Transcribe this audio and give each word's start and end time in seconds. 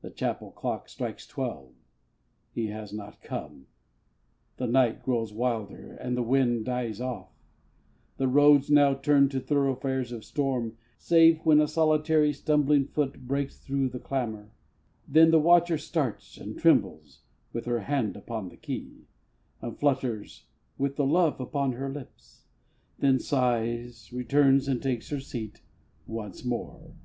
The 0.00 0.10
chapel 0.10 0.50
clock 0.50 0.88
strikes 0.88 1.24
twelve! 1.24 1.72
He 2.52 2.66
has 2.66 2.92
not 2.92 3.22
come. 3.22 3.68
The 4.56 4.66
night 4.66 5.04
grows 5.04 5.32
wilder, 5.32 5.92
and 5.94 6.16
the 6.16 6.22
wind 6.24 6.64
dies 6.64 7.00
off 7.00 7.30
The 8.16 8.26
roads, 8.26 8.72
now 8.72 8.94
turned 8.94 9.30
to 9.30 9.38
thoroughfares 9.40 10.10
of 10.10 10.24
storm, 10.24 10.78
Save 10.98 11.46
when 11.46 11.60
a 11.60 11.68
solitary, 11.68 12.32
stumbling 12.32 12.88
foot 12.88 13.28
Breaks 13.28 13.56
through 13.56 13.90
the 13.90 14.00
clamour. 14.00 14.50
Then 15.06 15.30
the 15.30 15.38
watcher 15.38 15.78
starts, 15.78 16.36
And 16.38 16.58
trembles, 16.58 17.20
with 17.52 17.66
her 17.66 17.82
hand 17.82 18.16
upon 18.16 18.48
the 18.48 18.56
key, 18.56 19.06
And 19.60 19.78
flutters, 19.78 20.46
with 20.76 20.96
the 20.96 21.06
love 21.06 21.38
upon 21.40 21.74
her 21.74 21.88
lips; 21.88 22.46
Then 22.98 23.20
sighs, 23.20 24.12
returns, 24.12 24.66
and 24.66 24.82
takes 24.82 25.10
her 25.10 25.20
seat 25.20 25.62
once 26.04 26.44
more. 26.44 26.96